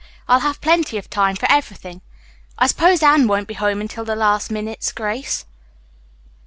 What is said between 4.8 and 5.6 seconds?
grace."